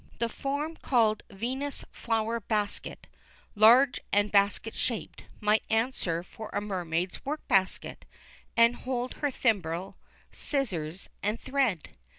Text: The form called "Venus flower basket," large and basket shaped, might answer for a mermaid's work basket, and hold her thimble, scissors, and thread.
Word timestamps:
The 0.17 0.29
form 0.29 0.77
called 0.77 1.21
"Venus 1.29 1.85
flower 1.91 2.39
basket," 2.39 3.05
large 3.53 3.99
and 4.11 4.31
basket 4.31 4.73
shaped, 4.73 5.25
might 5.39 5.61
answer 5.69 6.23
for 6.23 6.49
a 6.53 6.59
mermaid's 6.59 7.23
work 7.23 7.47
basket, 7.47 8.05
and 8.57 8.77
hold 8.77 9.13
her 9.21 9.29
thimble, 9.29 9.97
scissors, 10.31 11.07
and 11.21 11.39
thread. 11.39 11.91